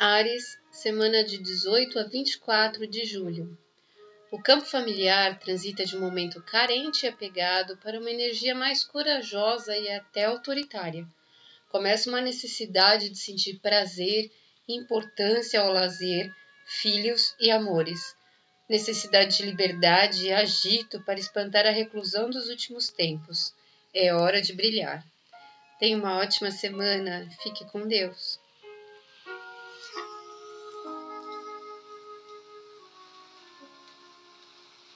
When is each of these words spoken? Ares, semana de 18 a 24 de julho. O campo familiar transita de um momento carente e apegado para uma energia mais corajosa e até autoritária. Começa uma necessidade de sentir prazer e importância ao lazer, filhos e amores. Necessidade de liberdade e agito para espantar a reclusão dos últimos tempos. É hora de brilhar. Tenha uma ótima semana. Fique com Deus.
Ares, 0.00 0.56
semana 0.70 1.24
de 1.24 1.38
18 1.38 1.98
a 1.98 2.04
24 2.04 2.86
de 2.86 3.04
julho. 3.04 3.58
O 4.30 4.40
campo 4.40 4.64
familiar 4.64 5.40
transita 5.40 5.84
de 5.84 5.96
um 5.96 6.00
momento 6.00 6.40
carente 6.40 7.04
e 7.04 7.08
apegado 7.08 7.76
para 7.78 7.98
uma 7.98 8.08
energia 8.08 8.54
mais 8.54 8.84
corajosa 8.84 9.76
e 9.76 9.90
até 9.90 10.26
autoritária. 10.26 11.04
Começa 11.68 12.08
uma 12.08 12.20
necessidade 12.20 13.08
de 13.08 13.18
sentir 13.18 13.58
prazer 13.58 14.30
e 14.68 14.76
importância 14.76 15.60
ao 15.60 15.72
lazer, 15.72 16.32
filhos 16.64 17.34
e 17.40 17.50
amores. 17.50 18.14
Necessidade 18.68 19.36
de 19.36 19.42
liberdade 19.42 20.26
e 20.26 20.32
agito 20.32 21.02
para 21.02 21.18
espantar 21.18 21.66
a 21.66 21.72
reclusão 21.72 22.30
dos 22.30 22.48
últimos 22.48 22.86
tempos. 22.86 23.52
É 23.92 24.14
hora 24.14 24.40
de 24.40 24.52
brilhar. 24.52 25.04
Tenha 25.80 25.98
uma 25.98 26.18
ótima 26.18 26.52
semana. 26.52 27.28
Fique 27.42 27.64
com 27.64 27.84
Deus. 27.88 28.38